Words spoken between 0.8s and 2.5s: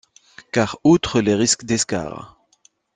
outre les risques d'escarres.